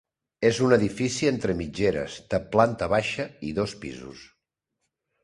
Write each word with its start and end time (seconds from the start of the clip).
És 0.47 0.59
un 0.67 0.71
edifici 0.77 1.27
entre 1.31 1.55
mitgeres, 1.59 2.15
de 2.31 2.39
planta 2.57 2.87
baixa 2.95 3.27
i 3.51 3.55
dos 3.61 3.77
pisos. 3.85 4.25